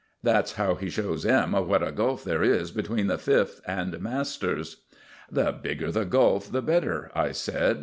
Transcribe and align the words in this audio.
That's 0.23 0.53
how 0.53 0.73
he 0.73 0.89
shows 0.89 1.27
M. 1.27 1.51
what 1.51 1.87
a 1.87 1.91
gulf 1.91 2.23
there 2.23 2.41
is 2.41 2.71
even 2.71 2.81
between 2.81 3.05
the 3.05 3.19
Fifth 3.19 3.61
and 3.67 3.99
masters." 4.01 4.77
"The 5.31 5.51
bigger 5.51 5.91
the 5.91 6.05
gulf 6.05 6.51
the 6.51 6.63
better," 6.63 7.11
I 7.13 7.33
said. 7.33 7.79